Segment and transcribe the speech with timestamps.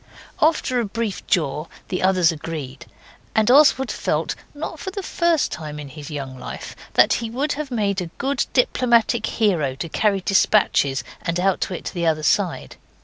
[0.41, 2.87] After a brief jaw the others agreed,
[3.35, 7.51] and Oswald felt, not for the first time in his young life, that he would
[7.53, 12.77] have made a good diplomatic hero to carry despatches and outwit the other side.